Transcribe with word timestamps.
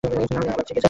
কিন্তু 0.03 0.35
আমি 0.39 0.47
বেঁচে 0.49 0.55
গিয়েছি। 0.65 0.73